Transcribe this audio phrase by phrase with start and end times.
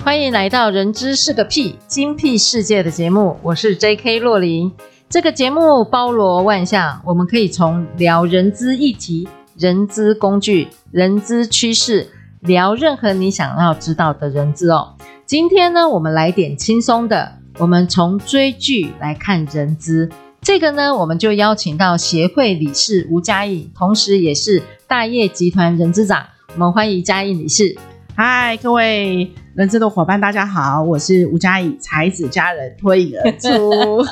[0.00, 4.18] 欢迎来到《人资是个屁精辟世界》的节目，我是 J.K.
[4.18, 4.72] 洛琳。
[5.10, 12.08] 这个节目包罗万象，我们可以从聊人资议题、人资工具、人资趋势，
[12.40, 14.94] 聊任何你想要知道的人资哦。
[15.26, 20.08] 今天呢，我们来点轻松的，我们从追剧来看人资。
[20.40, 26.24] 这个呢，我们就邀请到协会理事吴佳颖，同时也是大业集团人资长。
[26.54, 27.76] 我们欢迎佳颖理事。
[28.16, 34.04] 嗨，各位人资的伙伴，大家好，我是吴佳怡，才子佳人脱颖而出。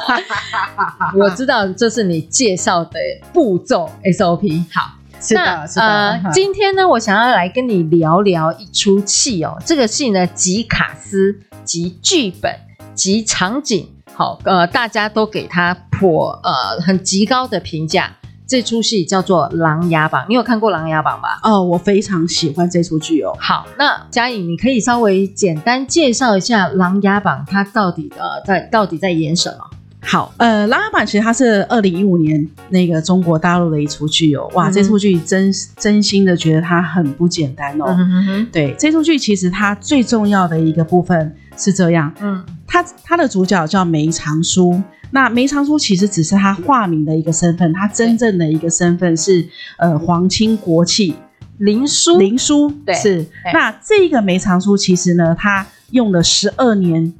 [1.19, 2.93] 我知道这是你介绍的
[3.33, 4.65] 步骤 SOP。
[4.73, 5.83] 好，是的，是的。
[5.85, 9.61] 呃，今天呢，我想要来跟你聊聊一出戏哦。
[9.67, 12.55] 这个戏呢，集卡司、集剧本、
[12.95, 18.17] 集场景，好，呃，大家都给他颇呃很极高的评价。
[18.47, 21.41] 这出戏叫做《琅琊榜》，你有看过《琅琊榜》吧？
[21.43, 23.35] 哦，我非常喜欢这出剧哦。
[23.39, 29.65] 好，那嘉颖，你可以稍微简单介绍一下《琅琊榜》，它到底呃在到底在演什么？
[30.05, 34.51] 好，呃，《琅琊榜》其实它是二零一五年那个中国大陆的一出剧哦。
[34.53, 37.85] 哇，嗯、这出剧真真心的觉得它很不简单哦。
[37.87, 38.49] 嗯哼哼。
[38.53, 44.83] 对，这出剧其实它最重要的一个部分是这样，嗯，它它的主角叫梅长苏。
[45.13, 49.47] 那梅长苏其实只是他化名的一个身份，他真正的一个身份是
[49.79, 51.15] 呃皇亲国戚
[51.59, 52.19] 林殊。
[52.19, 53.27] 林殊对是。
[53.53, 57.13] 那这个梅长苏其实呢，他用了十二年，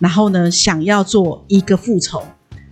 [0.00, 2.22] 然后呢想要做一个复仇，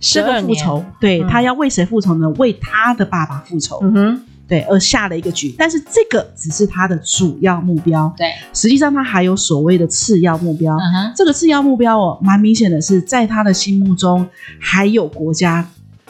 [0.01, 2.27] 十二年，这个复仇，对、嗯、他要为谁复仇呢？
[2.31, 3.79] 为他的爸爸复仇。
[3.83, 4.21] 嗯哼。
[4.47, 8.13] 对，而下了一个局，但是这个只是他的主要目标。
[8.15, 10.75] 对，实际上他还有所谓的次要目标。
[10.77, 14.25] 嗯哼，这个次要目标哦，蛮明显的是在他的心目中
[14.59, 15.67] 还有国家，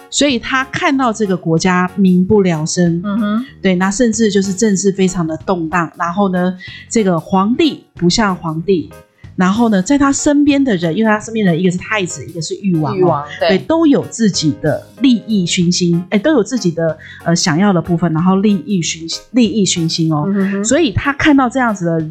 [0.10, 3.02] 所以他看到这个国家民不聊生。
[3.04, 6.56] 嗯哼，对，那甚至就是政治非常的动荡，然后呢，
[6.88, 8.92] 这个皇帝不像皇帝。
[9.38, 12.94] 然后呢，在他身边的人，因为他身边的人一个是太子，一个是裕王，
[13.40, 22.10] 对，对，都有自己的利益熏心，哎，都有自己的呃想要的部分，然后利益熏利益熏心哦，嗯、哼哼，所以他看到这样子的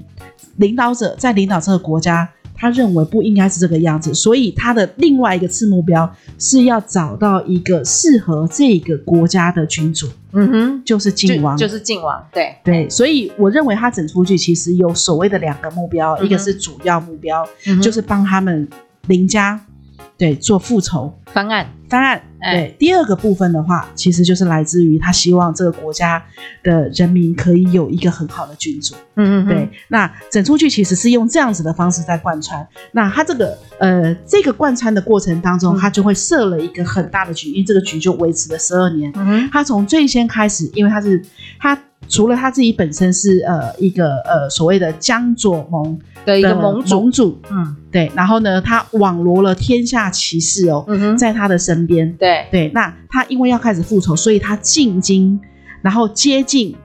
[0.56, 2.26] 领导者在领导这个国家。
[2.56, 12.56] 他认为不应该是这个样子，所以他的另外一个次目标是要找到一个适合这个国家的君主，嗯哼，就是靖王，就，就是靖王，对。
[12.64, 18.66] 对，所以我认为他整出剧其实有所谓的两个目标，嗯、一个是主要目标，嗯、就是帮他们
[19.06, 19.60] 林家。
[20.18, 22.22] 对，做复仇方案，方案。
[22.40, 26.22] 对，欸、第二个部分的话，其实就是来自于他希望这个国家
[26.62, 28.94] 的人民可以有一个很好的君主。
[29.16, 29.68] 嗯嗯，对。
[29.88, 32.66] 那整出剧其实是用这样子的方式在贯穿。
[32.92, 39.10] 那他这个呃，这个贯穿的过程当中，他就会设了一个很大的局，因为这个局就维持了十二年。
[39.16, 41.22] 嗯哼，他从最先开始，因为他是
[41.58, 41.78] 他。
[42.08, 50.84] 除了他自己本身是呃一个呃所谓的江左盟的一个盟主，盟主，嗯，对，然后呢，他网罗了天下奇士哦，
[51.16, 52.46] 在他的身边，对。
[52.50, 55.40] 对，那他因为要开始复仇，所以他进京，
[55.80, 56.76] 然后接近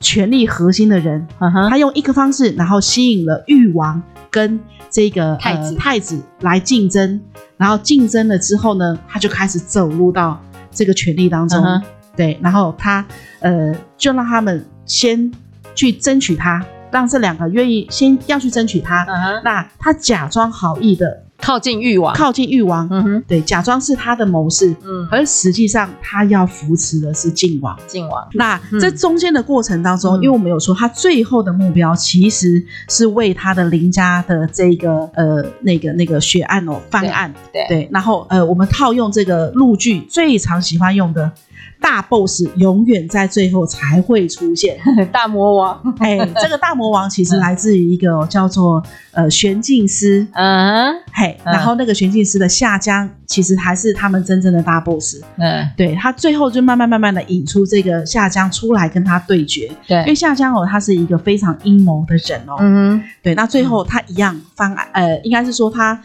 [0.00, 1.26] 权力核心的人，
[1.70, 4.60] 他用一个方式，然后吸引了誉王跟
[4.90, 7.18] 这个太子、呃、太子来竞争，
[7.56, 10.38] 然后竞争了之后呢，他就开始走入到
[10.70, 11.58] 这个权力当中。
[11.64, 11.80] 嗯
[12.14, 13.02] 对，然后他
[13.38, 15.32] 呃，就让他们先
[15.74, 19.04] 去争取他，让这两个愿意先要去争取他。
[19.04, 22.86] 嗯哼，那他假装好意的靠近誉王，靠近誉王。
[22.90, 24.74] 嗯哼，对，假装是他的谋士。
[24.84, 27.78] 嗯，而实际上他要扶持的是晋王。
[27.86, 28.28] 晋王。
[28.34, 37.32] 那这中间的过程当中，嗯、因为我们有说他最后的目标其实是为他的林家的这个呃那个那个血案哦翻案。
[37.52, 37.88] 对对，对。
[37.90, 41.30] 然后呃，我们套用这个陆剧最常喜欢用的。
[41.80, 44.78] 大 boss 永远在最后才会出现，
[45.10, 45.80] 大魔王。
[45.98, 48.82] 哎，这个大魔王其实来自于一个叫做
[49.12, 55.16] 呃玄镜师，嗯，嘿，然后那个玄镜师的夏江其实还是他们真正的大 boss。
[55.38, 59.70] 嗯，对，他最后就慢慢慢慢的引出这个夏江出来跟他对决。
[59.88, 62.56] 对，因为夏江哦，他是一个非常阴谋的人哦。
[62.60, 66.00] 嗯，对，那最后他一样方案，呃，应该是说他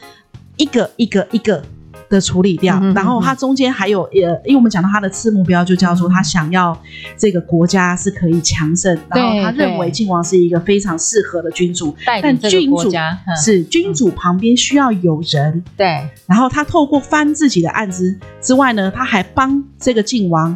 [0.57, 1.62] 一个一个一个。
[2.10, 6.78] 的处理掉，嗯、然后他中间还有呃，因为我们讲到他的次目标就叫做他想要
[7.18, 12.92] 这个国家是可以强盛，然后他认为靖王是一个非常适合的君主，但君主
[13.36, 20.56] 是君主旁边需要有人，对，然后他透过翻自己的案子之外呢，他还帮这个靖王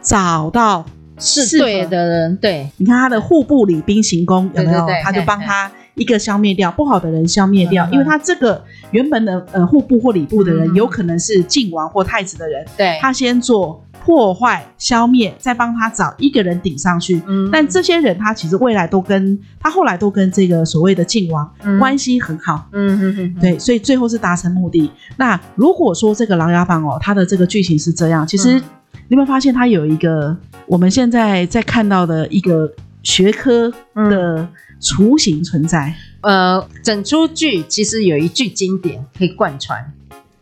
[0.00, 0.84] 找到
[1.18, 4.86] 是对的人，对，你看他的户部礼兵行宫有没有？
[5.02, 5.70] 他就帮他。
[5.96, 17.20] 一个消灭掉不好的人，消灭掉，嗯、因为他这个原本的呃户部或礼部的人，嗯、有可能是晋王或太子的人，对，他先做破坏消灭，再帮他找一个人顶上去。
[17.26, 22.68] 嗯，但这些人他其实未来都跟他后来都跟这个所谓的晋王关系很好。
[22.72, 24.90] 嗯嗯嗯，对，所以最后是达成目的。
[25.16, 32.70] 那如果说这个《琅琊榜》哦，它的这个剧情是这样，其实、嗯、你有没有发现它有一个我们现在在看到的一个
[33.06, 34.48] 学科的、嗯。
[34.78, 39.90] 雏形存在，呃，整出剧其实有一句经典可以贯穿，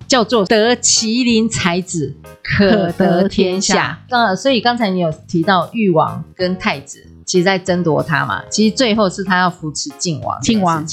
[0.08, 2.12] 叫做“得麒麟才子，
[2.42, 4.02] 可得天下”。
[4.10, 8.42] 呃，所以刚才你有提到誉王跟太子，其实在争夺他嘛。
[8.50, 10.36] 其实最后是他要扶持晋王。
[10.40, 10.84] 晋王，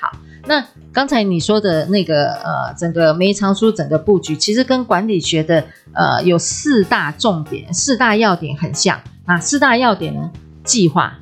[0.00, 5.62] 好，那刚才你说的那个呃，整个梅长苏整个布局，其实跟管理学的
[5.92, 8.98] 呃有四大重点、四大要点很像。
[9.26, 10.30] 那四大要点呢？
[10.66, 11.14] 计划。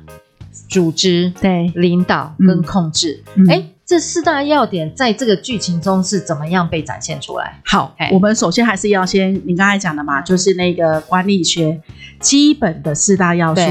[0.67, 7.61] 组织对领导跟控制，哎、嗯嗯，这四大要点在这个剧情中是怎么样被展现出来？
[7.65, 11.79] 好，我们首先还是要先你刚才讲的嘛，就是那个管理学
[12.19, 13.61] 基本的四大要素：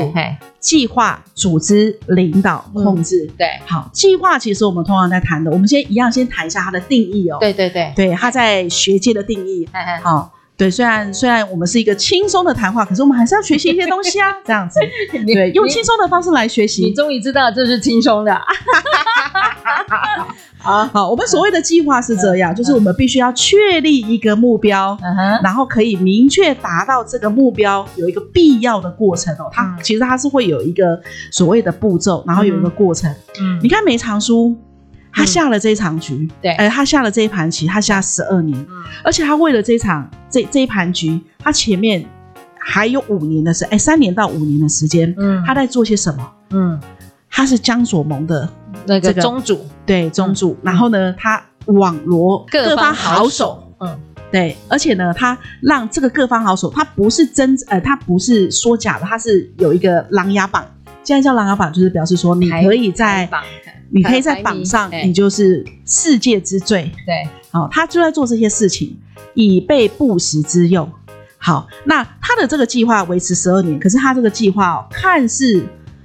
[0.61, 3.27] 计划、组织、领导、控制。
[3.31, 7.39] 嗯、对，好，计划其实我们通常在谈的，我们先一样先谈一下它的定义哦。
[7.41, 9.69] 对对对，对，它在学界的定义。
[10.03, 10.33] 好。
[10.57, 14.79] 对，虽然虽然我们是一个轻松的谈话，可是我们还是要学习一些东西啊， 这样子。
[15.27, 16.85] 对，用轻松的方式来学习。
[16.85, 18.33] 你终于知道这是轻松的。
[20.59, 24.97] 好好，我们所谓的计划是这样，就是我们必须要确立一个目标，
[25.43, 29.51] 然后可以明确达到这个目标，有一个必要的过程哦。
[29.53, 30.99] 它其实它是会有一个
[31.33, 33.13] 所谓的步骤，然后有一个过程。
[33.41, 34.57] 嗯，你看梅长苏。
[35.15, 42.05] 他下了这一场局，对，哎，他下了这一盘棋，他下十二年，嗯，而且他为了这一场这这一盘局，他前面
[42.59, 46.33] 还有五年的时，哎，三年到五年的时间，嗯，他在做些什么？
[46.51, 46.81] 嗯，
[47.31, 48.49] 他是江左盟的
[48.87, 53.99] 那个宗主，对，宗主，然后呢，他网罗各方好手，嗯，
[54.33, 60.65] 对，而且呢，他让这个各方好手，他不是真，呃，他不是说假的，他是有一个琅琊榜，
[61.05, 63.29] 现在叫琅琊榜，就是表示说你可以在。
[63.91, 66.91] 你可以在榜上，你就是世界之最。
[67.07, 68.97] 对，好，他就在做这些事情，
[69.35, 70.91] 以备不时之用。
[71.39, 75.65] 好，那他的这个计划维持十二年，可是他这个计划哦，看似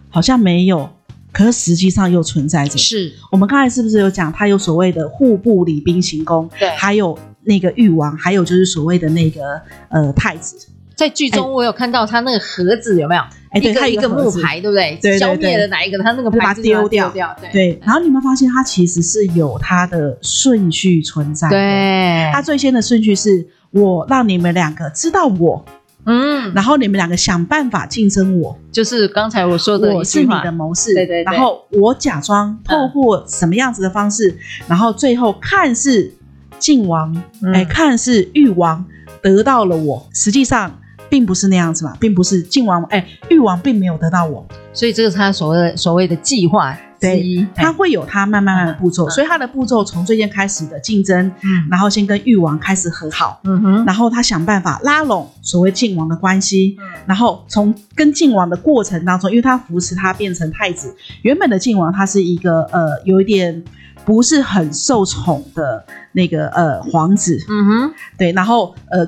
[0.09, 0.87] 好像没有，
[1.31, 2.77] 可是实际上又存在着。
[2.77, 10.67] 是我们刚才是不是有讲，他有所谓的户部礼兵行宫，对，还有那个誉王，还有就是所谓的那个呃太子。
[10.99, 13.21] 在剧中，我有看到他那个盒子，有没有？
[13.51, 14.99] 哎，对，他一个木牌，对不对？
[15.01, 15.97] 对，消灭了哪一个？
[16.03, 17.09] 他那个牌子丢掉。
[17.53, 21.47] 对，然后你有没有发现，他其实是有他的顺序存在。
[21.47, 25.63] 对，他最先的顺序是我让你们两个知道我，
[26.05, 30.93] 嗯，然后你们两个想办法竞争我，就是刚才我说的，我是你的谋士。
[30.93, 31.23] 对对。
[31.23, 34.37] 然后我假装透过什么样子的方式，
[34.67, 36.13] 然后最后看似
[36.59, 37.15] 晋王，
[37.53, 38.85] 哎，看似誉王
[39.21, 40.77] 得到了我，实际上。
[41.09, 47.45] 并不是那样子嘛，并不是晋王哎，誉王并没有得到我，所以这个是他所谓的所谓的计划之一。
[47.55, 63.63] 他会有他慢慢慢的步骤，嗯、所以他的步骤从最先开始的竞争，嗯，然后先跟誉王开始和好，嗯哼，然后他想办法拉拢所谓晋王的关系，嗯，然后从跟晋王的过程当中，因为他扶持他变成太子，原本的晋王他是一个呃有一点
[64.05, 69.07] 不是很受宠的那个呃皇子，嗯哼，对，然后呃。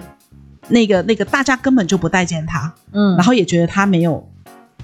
[0.71, 4.27] 那个那个，大家根本就不待见他，嗯，然后也觉得他没有，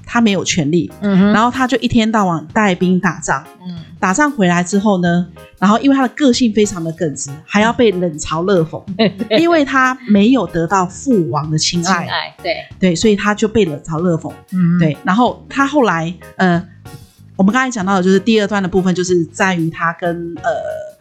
[0.05, 5.27] 他没有权利，嗯哼，然后他就一天到晚带兵打仗，嗯，打仗回来之后呢，
[5.57, 12.65] 然后因为他的个性非常的耿直，还要被冷嘲热讽， 嗯，因为他没有得到父王的青睐，对。
[12.79, 16.63] 对，所以他就被冷嘲热讽，嗯，对，然后他后来，呃，
[17.35, 20.96] 我们刚才讲到的就是第二段的部分，就是在于他跟呃。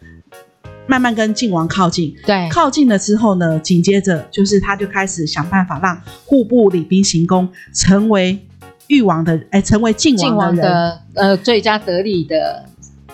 [0.87, 8.39] 慢慢跟靖王靠近，对，靠近了之后呢，紧接着就是他就开始想办法让户部礼兵行宫成为
[8.87, 12.65] 誉王的，哎，成为靖王的，晋王的呃最佳得力的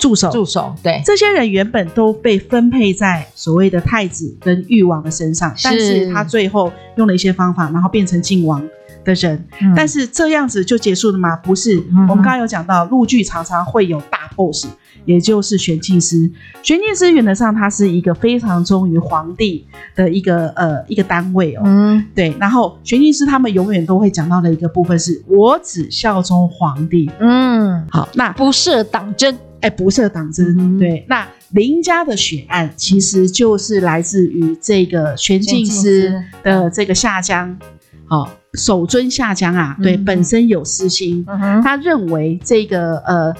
[0.04, 8.62] 助手，助手，对，这些人原本都被分配在所谓的太子跟誉王的身上，但是他最后用了一些方法，然后变成晋王
[9.06, 9.42] 的人。
[9.62, 11.38] 嗯、但是这样子就结束了吗？
[11.38, 14.68] 不是，嗯、我们刚刚有讲到，陆剧常常会有大 boss，
[15.06, 16.30] 也就是玄镜师。
[16.62, 21.62] 玄镜师原则上他是一个非常忠于皇帝的一个呃一个单位哦。
[21.64, 22.36] 嗯，对。
[22.38, 27.10] 然后玄镜师他们永远都会讲到的一个部分是，我只效忠皇帝。
[27.22, 29.34] 嗯，好，那不设党争。
[29.63, 31.05] 哎，不设党争，嗯、对。
[31.08, 37.58] 那林家的血案其实就是来自于这个玄静司的这个下江，
[38.05, 43.34] 好、哦，守尊下江啊，对，嗯、本身有私心，嗯、他认为这个呃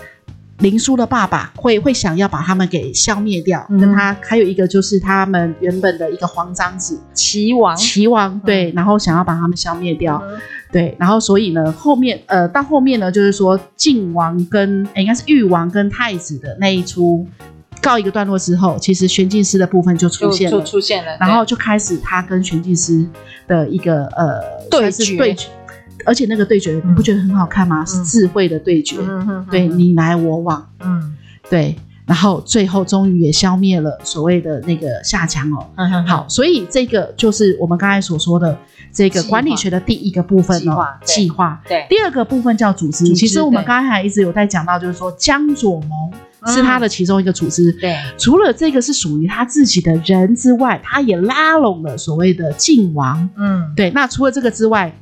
[0.60, 10.24] 林叔的爸爸会会想要把他们给消灭掉，嗯、跟他还有一个就是他们原本的一个皇长子齐王，齐王对，然后想要把他们消灭掉。
[10.26, 10.40] 嗯
[10.74, 17.26] 对，然后所以呢，后面呃，到后面呢，就是说晋王跟应该是誉王跟太子的那一出
[17.80, 23.06] 告一个段落之后，其实玄镜师的部分就出现了，就出现了，然后就开始他跟玄镜师
[23.48, 25.48] 的一个呃对决，对决，
[26.06, 27.84] 而且那个对决你不觉得很好看吗？
[27.84, 31.16] 嗯、是智慧的对决，嗯、对你来我往，嗯，
[31.50, 31.76] 对。
[32.06, 35.66] 然后最后终于也消灭了所谓的那个下江哦。
[35.76, 38.58] 嗯、哼好，所以这个就是我们刚才所说的
[38.92, 41.62] 这个管理学的第一个部分哦，计划。
[41.68, 41.86] 对。
[41.90, 43.14] 第二个部分叫组织。
[43.14, 46.12] 其实我们刚才一直有在讲到，就是说江左盟
[46.54, 47.72] 是他的其中一个组织。
[47.74, 48.14] 对、嗯。
[48.18, 53.30] 除了这个是属于他自己的人之外，他也拉拢了所谓的晋王。
[53.38, 53.72] 嗯。
[53.76, 53.90] 对。
[53.92, 54.94] 那除了这个之外，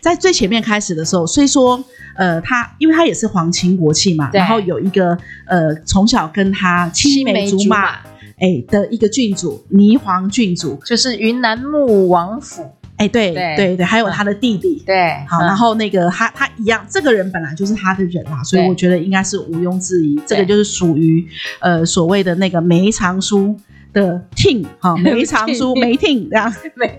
[0.00, 1.84] 在最前面开始的时候，虽说。
[2.18, 7.92] 呃，他因为他也是皇亲国戚嘛，然后有一个呃，从小跟他青梅竹马
[8.40, 21.24] 哎的一个郡主，霓凰郡主，就是云南穆王府，哎，对对对，对，还有他的弟弟，对，好，然后那个他他一样，这个人本来就是他的人啦，所以我觉得应该是毋庸置疑，这个就是属于
[21.60, 23.56] 呃所谓的那个梅长苏
[23.92, 26.98] 的 team，好， 梅长苏梅这样， 梅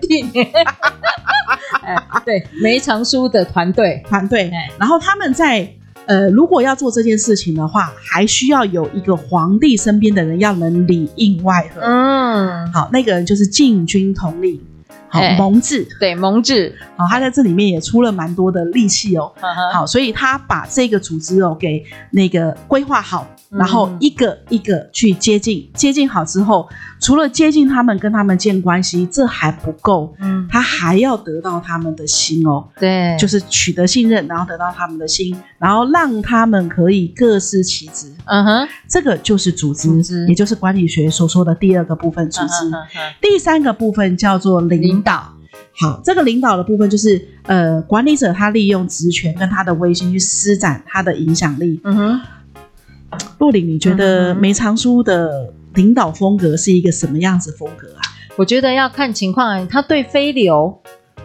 [1.70, 2.24] team。
[2.24, 5.68] 对，梅长苏的团队团队，然后他们在
[6.06, 11.80] 呃，如果要做这件事情的话，还需要有一个皇帝身边的人要能里应外合。
[11.82, 14.60] 嗯，好，那个人就是禁军统领，
[15.08, 19.32] 好，蒙挚，对，蒙挚，好，他在这里面也出了蛮多的力气哦。
[19.72, 23.26] 好，所以他把这个组织哦给那个规划好。
[23.50, 26.68] 然后一个一个去接近，接近好之后，
[27.00, 40.26] 除了接近他们，跟他们建关系，这还不够，嗯，他还要得到他们的心哦，对，就是取得信任，然后得到他们的心，然后让他们可以各司其职，嗯哼，这个就是组织，组织。
[40.28, 42.68] 也就是管理学所说的第二个部分，组织。
[42.68, 45.34] 嗯哼，第三个部分叫做领导。
[45.80, 52.20] 好，这个领导的部分就是，呃，管理者他利用职权跟他的威信去施展他的影响力，嗯哼。
[53.38, 58.00] 洛琳，你觉得梅长苏的领导风格是一个什么样子风格啊？
[58.36, 60.80] 我觉得要看情况，他对飞流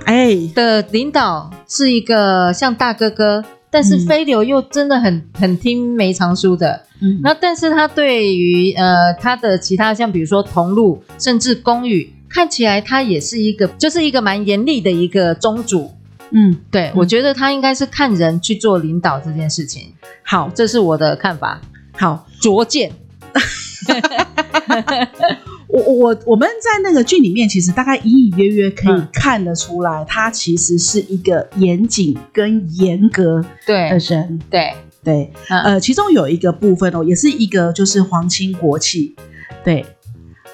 [0.06, 6.82] 哎的领导是一个像大哥哥，但是飞流又真的很很听梅长苏的。
[7.02, 15.92] 嗯，那但是他对于呃他的其他像比如说同路甚至宫羽，看起来他也是一个就是一个蛮严厉的一个宗主。
[16.32, 19.94] 嗯，对，嗯，我觉得他应该是看人去做领导这件事情。
[20.24, 21.62] 好，这是我的看法。
[21.98, 22.92] 好，拙见。
[25.68, 34.40] 我我我们在那个剧里面，其实大概隐隐约约可以看得出来，嗯、他其实是一个严谨跟严格的人。
[34.50, 34.74] 对
[35.04, 39.16] 对，呃，其中有一个部分哦，也是一个就是皇亲国戚。
[39.64, 39.86] 对，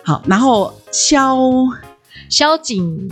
[0.03, 1.37] 好，然后萧。
[2.29, 3.11] 萧景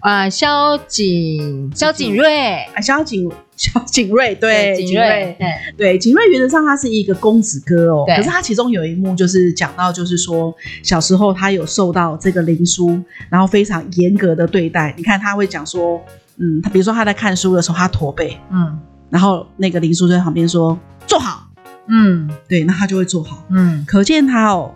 [0.00, 5.36] 啊，萧景，萧景睿啊，萧景，萧景睿， 对，景睿，
[5.76, 12.98] 对，景睿原则上他是一个公子哥哦，可是他其中有一幕就是讲到，就是说小时候他有受到这个林叔，
[13.28, 14.94] 然后非常严格的对待。
[14.96, 16.00] 你看他会讲说，
[16.36, 18.78] 嗯，他比如说他在看书的时候，他驼背，嗯，
[19.10, 21.48] 然后那个林叔就在旁边说坐好，
[21.88, 24.72] 嗯，对，那他就会坐好，嗯，可见他哦。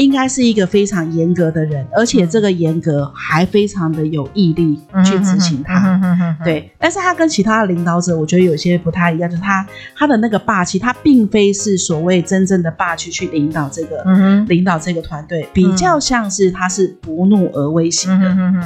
[0.00, 6.38] 应该是一个非常严格的人，而且这个严格还非常的有毅力去执行他。
[6.42, 14.02] 对，但是他跟其他的领导者，我觉得有些不太一样，就是他他的那个霸气，他并非是所谓真正的霸气去领导这个，
[14.48, 18.26] 领导这个团队，比较像是他是不怒而威型的。
[18.26, 18.62] 嗯，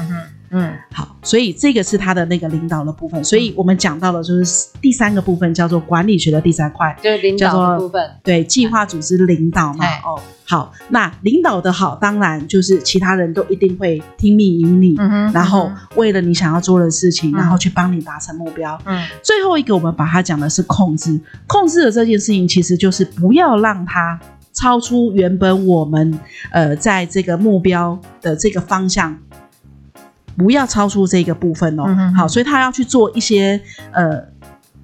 [0.92, 3.22] 好，所以这个是他的那个领导的部分。
[3.24, 8.10] 所以我们讲到的就是第三个部分，叫做管理学的第三块，就是领导的部分。
[8.22, 9.84] 对，计划组织领导嘛。
[10.04, 18.78] 哦，好，那领导的好，当然就是其他人都一定会听命于你，嗯，然后为了你想要做的事情，然后去帮你达成目标。
[18.84, 24.18] 嗯，最后一个我们把它讲的是控制，控制的这件事情其实就是不要让它。
[24.56, 26.16] 超出原本我们
[26.52, 29.18] 呃在这个目标的这个方向，
[30.36, 31.84] 不要超出这个部分哦。
[32.16, 33.60] 好，所以他要去做一些
[33.92, 34.24] 呃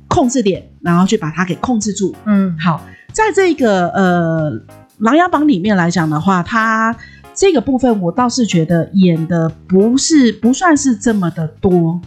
[0.08, 2.14] 控制点，然后去把它给控制住。
[2.24, 4.50] 嗯，好，在这个呃
[4.98, 6.96] 《琅琊榜》里面来讲的话，他
[7.34, 12.00] 这个部分我倒是觉得演的不是不算是这么的多。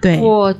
[0.00, 0.54] 对，我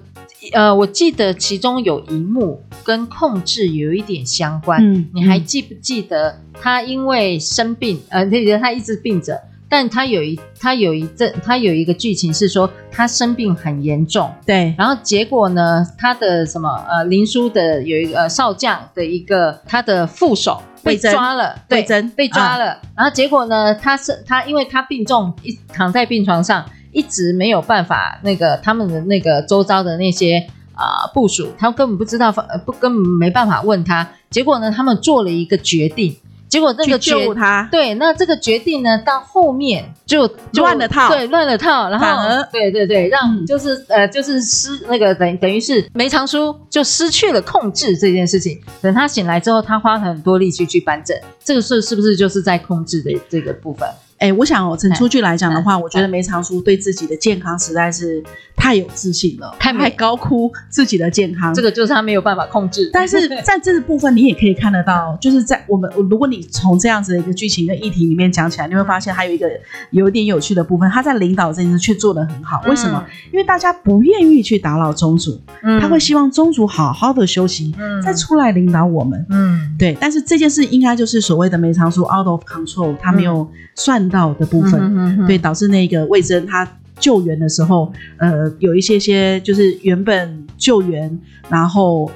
[0.53, 2.63] 呃我记得其中有一幕。
[2.85, 9.41] 跟控制有一点相关，嗯，你还记不记得他因为生病，呃，那个他一直病着，
[9.75, 30.47] 但他有一他有一阵他有一个剧情是说他生病很严重，对，然后结果呢，他的什么呃林叔的有一个、呃、少将的一个他的副手被抓了，魏征被抓了，啊、然后结果呢，他是他因为他病重，一躺在病床上，一直没有办法那个他们的那个周遭的那些。
[30.77, 32.33] 啊、呃，部署他根本不知道，
[32.67, 34.09] 不根本没办法问他。
[34.29, 36.17] 结果呢，他们做了一个决定。
[36.55, 41.91] 结果那个决他，对，那这个决定呢，到后面就乱了套，对，乱了套。
[41.91, 48.57] 然后，而对对对，让就是、嗯、呃，就是失那个等等于是梅长苏就失去了控制这件事情。
[48.81, 51.19] 等他醒来之后，他花很多力气去扳正。
[51.43, 53.89] 这个事是不是就是在控制的这个部分？
[54.19, 58.23] 哎，我想哦，从出去来讲的话，我觉得梅长苏对自己的健康实在是
[58.57, 62.89] 太有自信了，太太高估自己的健康，这个就是他没有办法控制。
[62.93, 69.51] 但是 在这个部分，你也可以看得到，就是在我们如果你从这样子的一个剧情跟议题里面讲起来，你会发现还有一个
[69.91, 72.63] 有一点有趣的部分，他在领导这件事却做得很好。
[72.69, 73.05] 为什么？
[73.33, 75.39] 因为大家不愿意去打扰宗主，
[75.81, 79.27] 他会希望宗主好好的休息，再出来领导我们。
[79.29, 79.99] 嗯，对。
[80.01, 84.04] 但是这件事应该就是所谓的梅长苏 out of control，他没有算。
[84.09, 86.67] 到的部分，嗯、哼哼对，导致那个魏征他
[87.01, 91.19] 救援的时候，呃，有一些些就是原本救援，
[91.49, 92.11] 然后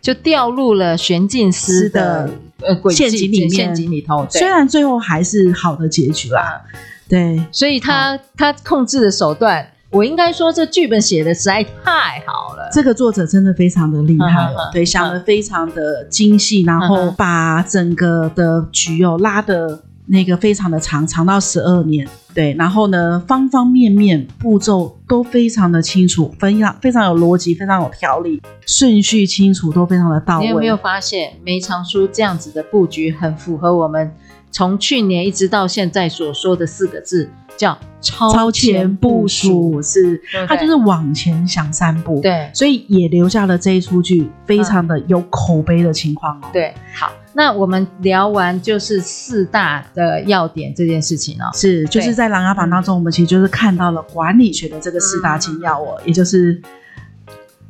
[0.00, 2.28] 就掉入了玄镜师的
[2.60, 4.26] 呃陷阱里面，陷阱里头。
[4.28, 6.60] 虽然最后还是好的结局啦，
[7.08, 12.68] 对，所以他他控制的手段，我应该说这剧本写的实在太好了。
[12.72, 19.80] 这个作者真的非常的厉害，嗯、哼对，想的非常的精细，然后把整个的局哦拉的。
[20.06, 30.44] 那个非常的长，长到十二年，对，然后呢，方方面面步骤都非常的清楚，非常非常有逻辑，非常有条理，顺序清楚，都非常的到位。
[30.44, 34.14] 你有没有发现梅长苏这样子的布局很符合我们
[34.54, 46.46] 从去年一直到现在所说的四个字，叫超前部署，是，他就是往前想三步，对，所以也留下了这一出剧非常的有口碑的情况哦。
[46.52, 47.10] 对，好。
[47.32, 56.62] 那我们聊完就是四大的要点这件事情哦，是就是在《琅琊榜》当中，我们其实就是看到了管理学的这个四大金要哦，也就是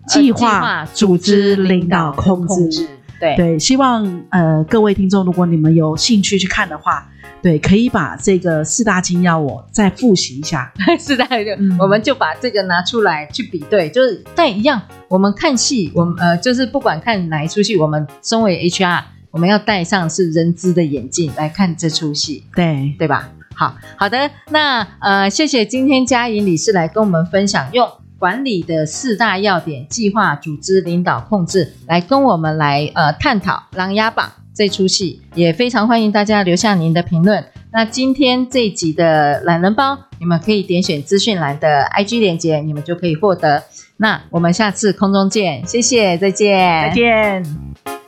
[0.07, 2.87] 计划、组织、领导、控制。
[3.25, 7.09] 对对，希望呃各位听众，如果你们有兴趣去看的话，
[7.41, 10.73] 对，可以把这个四大金要我再复习一下。
[10.99, 19.05] 四大就我们就把这个拿出来去比对，就是但一样，我们看戏，我们呃就是不管看哪一出戏，我们身为 HR。
[19.31, 23.29] 我们要戴上是人资的眼镜来看这出戏，对对吧？
[23.53, 27.85] 好好的，那呃，谢谢今天嘉颖理事来跟我们分享，用
[28.25, 35.21] 管理的四大要点：计划、组织、领导、控制，来跟我们来呃探讨《琅琊榜》这出戏。
[35.35, 37.45] 也非常欢迎大家留下您的评论。
[37.71, 43.63] 那今天这一集的懒人包，你们可以点选资讯栏的 IG 链接，你们就可以获得。
[43.99, 48.04] 那我们下次空中见，谢谢，再见，再见。